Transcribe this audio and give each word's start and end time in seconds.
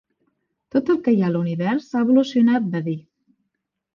"Tot 0.75 0.87
el 0.93 0.97
que 1.07 1.11
hi 1.15 1.19
ha 1.25 1.27
a 1.27 1.33
l'univers 1.35 1.91
ha 1.91 2.01
evolucionat", 2.05 2.65
va 2.77 2.81
dir. 2.89 2.99